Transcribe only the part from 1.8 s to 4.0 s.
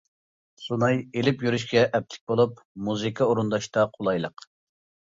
ئەپلىك بولۇپ، مۇزىكا ئورۇنداشتا